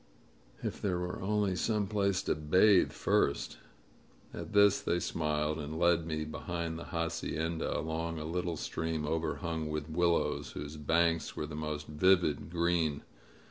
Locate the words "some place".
1.55-2.23